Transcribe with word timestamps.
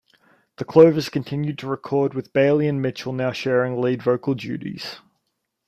The 0.57 0.65
Clovers 0.65 1.09
continued 1.09 1.59
to 1.59 1.67
record 1.67 2.15
with 2.15 2.33
Bailey 2.33 2.67
and 2.67 2.81
Mitchell 2.81 3.13
now 3.13 3.31
sharing 3.33 3.79
lead 3.79 4.01
vocal 4.01 4.33
duties. 4.33 4.95